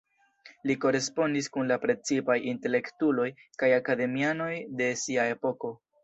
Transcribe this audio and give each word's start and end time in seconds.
Li 0.69 0.75
korespondis 0.83 1.49
kun 1.57 1.67
la 1.71 1.75
precipaj 1.83 2.37
intelektuloj 2.53 3.27
kaj 3.65 3.69
akademianoj 3.75 4.49
de 4.81 4.89
sia 5.03 5.27
epoko. 5.35 5.71